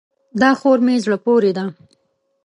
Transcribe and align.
دا 0.41 0.51
خور 0.59 0.77
مې 0.85 0.95
زړه 1.03 1.17
پورې 1.25 1.51
ده. 1.57 1.65